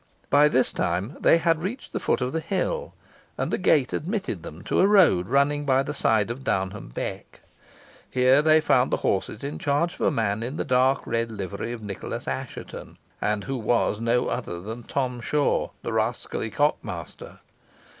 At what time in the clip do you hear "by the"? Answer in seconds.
5.63-5.93